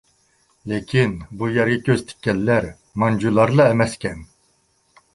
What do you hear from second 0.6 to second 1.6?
لېكىن بۇ